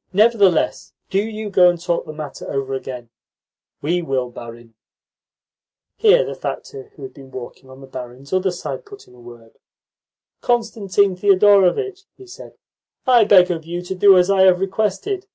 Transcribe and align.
'""Nevertheless, 0.12 0.92
do 1.08 1.22
you 1.22 1.50
go 1.50 1.70
and 1.70 1.80
talk 1.80 2.04
the 2.04 2.12
matter 2.12 2.50
over 2.50 2.74
again." 2.74 3.10
"We 3.80 4.02
will, 4.02 4.28
barin." 4.28 4.74
Here 5.94 6.24
the 6.24 6.34
factor 6.34 6.88
who 6.96 7.02
had 7.04 7.14
been 7.14 7.30
walking 7.30 7.70
on 7.70 7.80
the 7.80 7.86
barin's 7.86 8.32
other 8.32 8.50
side 8.50 8.84
put 8.84 9.06
in 9.06 9.14
a 9.14 9.20
word. 9.20 9.56
"Constantine 10.40 11.14
Thedorovitch," 11.14 12.06
he 12.16 12.26
said, 12.26 12.56
"I 13.06 13.22
beg 13.22 13.52
of 13.52 13.64
you 13.64 13.80
to 13.82 13.94
do 13.94 14.18
as 14.18 14.32
I 14.32 14.40
have 14.46 14.58
requested." 14.58 15.28